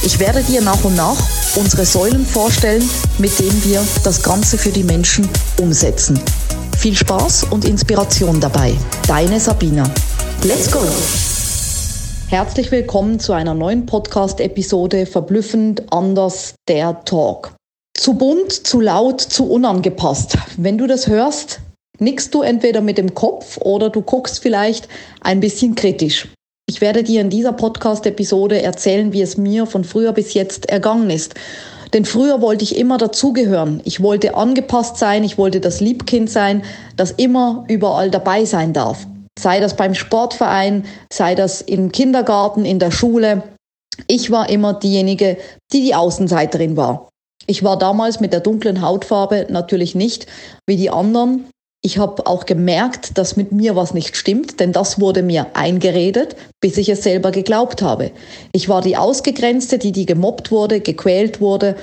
Ich 0.00 0.20
werde 0.20 0.42
dir 0.44 0.60
nach 0.60 0.84
und 0.84 0.94
nach 0.94 1.16
unsere 1.56 1.84
Säulen 1.84 2.24
vorstellen, 2.24 2.88
mit 3.18 3.36
denen 3.40 3.64
wir 3.64 3.84
das 4.04 4.22
Ganze 4.22 4.56
für 4.56 4.70
die 4.70 4.84
Menschen 4.84 5.28
umsetzen. 5.60 6.20
Viel 6.78 6.94
Spaß 6.94 7.48
und 7.50 7.64
Inspiration 7.64 8.40
dabei. 8.40 8.74
Deine 9.08 9.40
Sabina. 9.40 9.82
Let's 10.44 10.70
go! 10.70 10.78
Herzlich 12.28 12.70
willkommen 12.70 13.18
zu 13.18 13.32
einer 13.32 13.54
neuen 13.54 13.86
Podcast-Episode 13.86 15.04
Verblüffend 15.04 15.92
anders 15.92 16.54
der 16.68 17.04
Talk. 17.04 17.54
Zu 17.94 18.14
bunt, 18.14 18.52
zu 18.52 18.80
laut, 18.80 19.20
zu 19.20 19.50
unangepasst. 19.50 20.38
Wenn 20.56 20.78
du 20.78 20.86
das 20.86 21.08
hörst, 21.08 21.58
nickst 21.98 22.32
du 22.34 22.42
entweder 22.42 22.82
mit 22.82 22.98
dem 22.98 23.14
Kopf 23.14 23.58
oder 23.58 23.90
du 23.90 24.02
guckst 24.02 24.38
vielleicht 24.38 24.88
ein 25.22 25.40
bisschen 25.40 25.74
kritisch. 25.74 26.28
Ich 26.70 26.82
werde 26.82 27.02
dir 27.02 27.22
in 27.22 27.30
dieser 27.30 27.54
Podcast-Episode 27.54 28.60
erzählen, 28.60 29.14
wie 29.14 29.22
es 29.22 29.38
mir 29.38 29.64
von 29.64 29.84
früher 29.84 30.12
bis 30.12 30.34
jetzt 30.34 30.68
ergangen 30.68 31.08
ist. 31.08 31.34
Denn 31.94 32.04
früher 32.04 32.42
wollte 32.42 32.62
ich 32.62 32.76
immer 32.76 32.98
dazugehören. 32.98 33.80
Ich 33.86 34.02
wollte 34.02 34.34
angepasst 34.34 34.98
sein, 34.98 35.24
ich 35.24 35.38
wollte 35.38 35.60
das 35.60 35.80
Liebkind 35.80 36.28
sein, 36.28 36.62
das 36.94 37.12
immer 37.12 37.64
überall 37.68 38.10
dabei 38.10 38.44
sein 38.44 38.74
darf. 38.74 39.06
Sei 39.38 39.60
das 39.60 39.76
beim 39.76 39.94
Sportverein, 39.94 40.84
sei 41.10 41.34
das 41.34 41.62
im 41.62 41.90
Kindergarten, 41.90 42.66
in 42.66 42.78
der 42.78 42.90
Schule. 42.90 43.44
Ich 44.06 44.30
war 44.30 44.50
immer 44.50 44.74
diejenige, 44.74 45.38
die 45.72 45.80
die 45.80 45.94
Außenseiterin 45.94 46.76
war. 46.76 47.08
Ich 47.46 47.64
war 47.64 47.78
damals 47.78 48.20
mit 48.20 48.34
der 48.34 48.40
dunklen 48.40 48.82
Hautfarbe 48.82 49.46
natürlich 49.48 49.94
nicht 49.94 50.26
wie 50.66 50.76
die 50.76 50.90
anderen, 50.90 51.46
ich 51.88 51.96
habe 51.96 52.26
auch 52.26 52.44
gemerkt, 52.44 53.16
dass 53.16 53.36
mit 53.38 53.50
mir 53.50 53.74
was 53.74 53.94
nicht 53.94 54.14
stimmt, 54.14 54.60
denn 54.60 54.72
das 54.72 55.00
wurde 55.00 55.22
mir 55.22 55.46
eingeredet, 55.54 56.36
bis 56.60 56.76
ich 56.76 56.90
es 56.90 57.02
selber 57.02 57.30
geglaubt 57.30 57.80
habe. 57.80 58.10
Ich 58.52 58.68
war 58.68 58.82
die 58.82 58.98
Ausgegrenzte, 58.98 59.78
die 59.78 59.92
die 59.92 60.04
gemobbt 60.04 60.50
wurde, 60.50 60.82
gequält 60.82 61.40
wurde. 61.40 61.76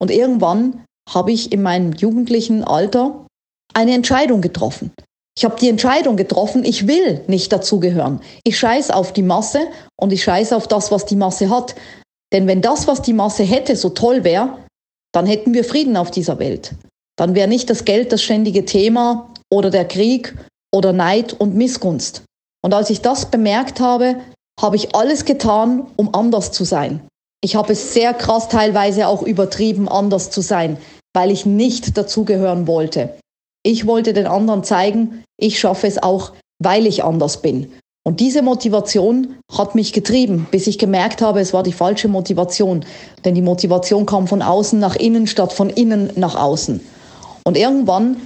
Und 0.00 0.12
irgendwann 0.12 0.84
habe 1.12 1.32
ich 1.32 1.50
in 1.50 1.62
meinem 1.62 1.92
jugendlichen 1.92 2.62
Alter 2.62 3.26
eine 3.74 3.94
Entscheidung 3.94 4.42
getroffen. 4.42 4.92
Ich 5.36 5.44
habe 5.44 5.58
die 5.58 5.68
Entscheidung 5.68 6.16
getroffen, 6.16 6.64
ich 6.64 6.86
will 6.86 7.24
nicht 7.26 7.52
dazugehören. 7.52 8.20
Ich 8.44 8.60
scheiße 8.60 8.94
auf 8.94 9.12
die 9.12 9.22
Masse 9.22 9.66
und 9.96 10.12
ich 10.12 10.22
scheiße 10.22 10.54
auf 10.54 10.68
das, 10.68 10.92
was 10.92 11.04
die 11.04 11.16
Masse 11.16 11.50
hat. 11.50 11.74
Denn 12.32 12.46
wenn 12.46 12.62
das, 12.62 12.86
was 12.86 13.02
die 13.02 13.12
Masse 13.12 13.42
hätte, 13.42 13.74
so 13.74 13.88
toll 13.88 14.22
wäre, 14.22 14.56
dann 15.12 15.26
hätten 15.26 15.52
wir 15.52 15.64
Frieden 15.64 15.96
auf 15.96 16.12
dieser 16.12 16.38
Welt. 16.38 16.76
Dann 17.16 17.34
wäre 17.34 17.48
nicht 17.48 17.68
das 17.70 17.84
Geld 17.84 18.12
das 18.12 18.22
ständige 18.22 18.64
Thema, 18.64 19.34
oder 19.50 19.70
der 19.70 19.86
Krieg 19.86 20.34
oder 20.72 20.92
Neid 20.92 21.32
und 21.32 21.54
Missgunst. 21.54 22.22
Und 22.62 22.74
als 22.74 22.90
ich 22.90 23.00
das 23.00 23.30
bemerkt 23.30 23.80
habe, 23.80 24.16
habe 24.60 24.76
ich 24.76 24.94
alles 24.94 25.24
getan, 25.24 25.86
um 25.96 26.14
anders 26.14 26.52
zu 26.52 26.64
sein. 26.64 27.00
Ich 27.40 27.54
habe 27.54 27.72
es 27.72 27.94
sehr 27.94 28.14
krass 28.14 28.48
teilweise 28.48 29.06
auch 29.06 29.22
übertrieben, 29.22 29.88
anders 29.88 30.30
zu 30.30 30.40
sein, 30.40 30.76
weil 31.14 31.30
ich 31.30 31.46
nicht 31.46 31.96
dazugehören 31.96 32.66
wollte. 32.66 33.16
Ich 33.62 33.86
wollte 33.86 34.12
den 34.12 34.26
anderen 34.26 34.64
zeigen, 34.64 35.24
ich 35.38 35.60
schaffe 35.60 35.86
es 35.86 36.02
auch, 36.02 36.32
weil 36.62 36.86
ich 36.86 37.04
anders 37.04 37.42
bin. 37.42 37.72
Und 38.04 38.20
diese 38.20 38.42
Motivation 38.42 39.36
hat 39.52 39.74
mich 39.74 39.92
getrieben, 39.92 40.48
bis 40.50 40.66
ich 40.66 40.78
gemerkt 40.78 41.20
habe, 41.20 41.40
es 41.40 41.52
war 41.52 41.62
die 41.62 41.72
falsche 41.72 42.08
Motivation. 42.08 42.84
Denn 43.24 43.34
die 43.34 43.42
Motivation 43.42 44.06
kam 44.06 44.26
von 44.26 44.42
außen 44.42 44.78
nach 44.78 44.96
innen 44.96 45.26
statt 45.26 45.52
von 45.52 45.68
innen 45.70 46.10
nach 46.16 46.34
außen. 46.34 46.80
Und 47.44 47.56
irgendwann 47.56 48.16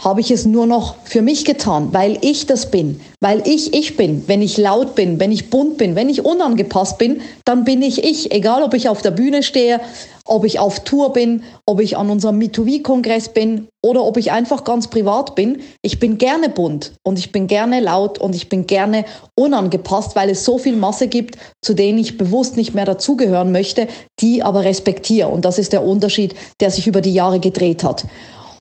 habe 0.00 0.20
ich 0.20 0.30
es 0.30 0.46
nur 0.46 0.66
noch 0.66 0.94
für 1.04 1.22
mich 1.22 1.44
getan, 1.44 1.88
weil 1.92 2.18
ich 2.20 2.46
das 2.46 2.70
bin, 2.70 3.00
weil 3.20 3.42
ich 3.48 3.74
ich 3.74 3.96
bin. 3.96 4.22
Wenn 4.28 4.42
ich 4.42 4.56
laut 4.56 4.94
bin, 4.94 5.18
wenn 5.18 5.32
ich 5.32 5.50
bunt 5.50 5.76
bin, 5.76 5.96
wenn 5.96 6.08
ich 6.08 6.24
unangepasst 6.24 6.98
bin, 6.98 7.20
dann 7.44 7.64
bin 7.64 7.82
ich 7.82 8.04
ich. 8.04 8.30
Egal, 8.30 8.62
ob 8.62 8.74
ich 8.74 8.88
auf 8.88 9.02
der 9.02 9.10
Bühne 9.10 9.42
stehe, 9.42 9.80
ob 10.24 10.44
ich 10.44 10.60
auf 10.60 10.80
Tour 10.80 11.12
bin, 11.12 11.42
ob 11.66 11.80
ich 11.80 11.96
an 11.96 12.10
unserem 12.10 12.38
MeToV-Kongress 12.38 13.30
bin 13.30 13.66
oder 13.82 14.04
ob 14.04 14.18
ich 14.18 14.30
einfach 14.30 14.62
ganz 14.62 14.86
privat 14.86 15.34
bin. 15.34 15.62
Ich 15.82 15.98
bin 15.98 16.16
gerne 16.16 16.48
bunt 16.48 16.92
und 17.02 17.18
ich 17.18 17.32
bin 17.32 17.48
gerne 17.48 17.80
laut 17.80 18.18
und 18.18 18.36
ich 18.36 18.48
bin 18.48 18.68
gerne 18.68 19.04
unangepasst, 19.34 20.14
weil 20.14 20.30
es 20.30 20.44
so 20.44 20.58
viel 20.58 20.76
Masse 20.76 21.08
gibt, 21.08 21.38
zu 21.60 21.74
denen 21.74 21.98
ich 21.98 22.18
bewusst 22.18 22.56
nicht 22.56 22.72
mehr 22.72 22.84
dazugehören 22.84 23.50
möchte, 23.50 23.88
die 24.20 24.44
aber 24.44 24.62
respektiere. 24.64 25.28
Und 25.28 25.44
das 25.44 25.58
ist 25.58 25.72
der 25.72 25.82
Unterschied, 25.82 26.36
der 26.60 26.70
sich 26.70 26.86
über 26.86 27.00
die 27.00 27.14
Jahre 27.14 27.40
gedreht 27.40 27.82
hat. 27.82 28.04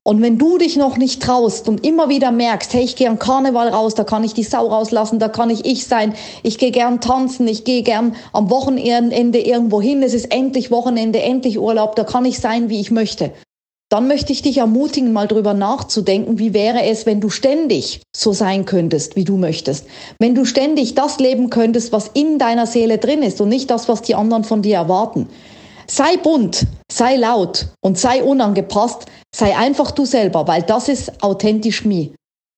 Und 0.07 0.21
wenn 0.21 0.37
du 0.37 0.57
dich 0.57 0.77
noch 0.77 0.95
nicht 0.95 1.21
traust 1.21 1.67
und 1.67 1.85
immer 1.85 2.07
wieder 2.07 2.31
merkst, 2.31 2.73
hey, 2.73 2.81
ich 2.81 2.95
gehe 2.95 3.09
am 3.09 3.19
Karneval 3.19 3.67
raus, 3.67 3.93
da 3.93 4.05
kann 4.05 4.23
ich 4.23 4.33
die 4.33 4.43
Sau 4.43 4.67
rauslassen, 4.67 5.19
da 5.19 5.27
kann 5.27 5.49
ich 5.49 5.65
ich 5.65 5.85
sein, 5.85 6.13
ich 6.43 6.57
gehe 6.57 6.71
gern 6.71 7.01
tanzen, 7.01 7.45
ich 7.45 7.65
gehe 7.65 7.83
gern 7.83 8.15
am 8.31 8.49
Wochenende 8.49 9.37
irgendwo 9.37 9.81
hin, 9.81 10.01
es 10.01 10.13
ist 10.13 10.31
endlich 10.31 10.71
Wochenende, 10.71 11.21
endlich 11.21 11.59
Urlaub, 11.59 11.97
da 11.97 12.05
kann 12.05 12.23
ich 12.23 12.39
sein, 12.39 12.69
wie 12.69 12.79
ich 12.79 12.89
möchte. 12.89 13.33
Dann 13.89 14.07
möchte 14.07 14.31
ich 14.31 14.41
dich 14.41 14.59
ermutigen, 14.59 15.11
mal 15.11 15.27
drüber 15.27 15.53
nachzudenken, 15.53 16.39
wie 16.39 16.53
wäre 16.53 16.83
es, 16.83 17.05
wenn 17.05 17.19
du 17.19 17.29
ständig 17.29 18.01
so 18.15 18.31
sein 18.31 18.63
könntest, 18.63 19.17
wie 19.17 19.25
du 19.25 19.35
möchtest. 19.35 19.87
Wenn 20.19 20.35
du 20.35 20.45
ständig 20.45 20.95
das 20.95 21.19
leben 21.19 21.49
könntest, 21.49 21.91
was 21.91 22.11
in 22.13 22.39
deiner 22.39 22.65
Seele 22.65 22.97
drin 22.97 23.23
ist 23.23 23.41
und 23.41 23.49
nicht 23.49 23.69
das, 23.69 23.89
was 23.89 24.03
die 24.03 24.15
anderen 24.15 24.45
von 24.45 24.61
dir 24.61 24.77
erwarten. 24.77 25.27
Sei 25.89 26.17
bunt, 26.17 26.65
sei 26.91 27.15
laut 27.15 27.67
und 27.81 27.97
sei 27.97 28.21
unangepasst, 28.21 29.05
sei 29.37 29.55
einfach 29.55 29.91
du 29.91 30.05
selber, 30.05 30.47
weil 30.47 30.63
das 30.63 30.89
ist 30.89 31.23
authentisch 31.23 31.85
me. 31.85 32.09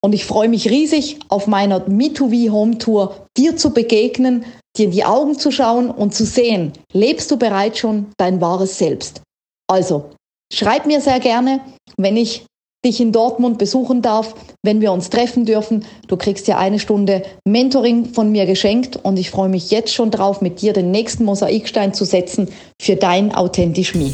Und 0.02 0.14
ich 0.14 0.24
freue 0.24 0.48
mich 0.48 0.70
riesig 0.70 1.20
auf 1.28 1.46
meiner 1.46 1.82
Me2V 1.82 2.52
Home 2.52 2.78
Tour, 2.78 3.28
dir 3.36 3.58
zu 3.58 3.72
begegnen, 3.72 4.46
dir 4.78 4.86
in 4.86 4.92
die 4.92 5.04
Augen 5.04 5.38
zu 5.38 5.52
schauen 5.52 5.92
und 5.92 6.14
zu 6.14 6.26
sehen, 6.26 6.72
lebst 6.94 7.30
du 7.32 7.38
bereits 7.38 7.80
schon 7.80 8.08
dein 8.18 8.40
wahres 8.40 8.78
Selbst. 8.78 9.22
Also, 9.70 10.12
schreib 10.54 10.86
mir 10.86 11.02
sehr 11.02 11.20
gerne, 11.20 11.60
wenn 11.98 12.16
ich 12.16 12.46
dich 12.86 13.02
in 13.02 13.12
Dortmund 13.12 13.58
besuchen 13.58 14.02
darf, 14.02 14.34
wenn 14.64 14.80
wir 14.80 14.94
uns 14.94 15.10
treffen 15.10 15.44
dürfen. 15.46 15.86
Du 16.08 16.16
kriegst 16.16 16.48
ja 16.48 16.58
eine 16.58 16.80
Stunde 16.80 17.24
Mentoring 17.46 18.06
von 18.14 18.32
mir 18.32 18.46
geschenkt 18.46 18.96
und 18.96 19.20
ich 19.20 19.32
freue 19.32 19.50
mich 19.50 19.70
jetzt 19.70 19.94
schon 19.94 20.12
drauf, 20.12 20.40
mit 20.40 20.62
dir 20.62 20.72
den 20.72 20.92
nächsten 20.92 21.26
Mosaikstein 21.26 21.94
zu 21.94 22.06
setzen 22.06 22.48
für 22.82 22.96
dein 22.96 23.36
Authentisch 23.36 23.96
Me. 23.96 24.14